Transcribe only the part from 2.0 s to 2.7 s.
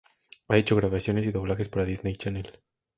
Channel.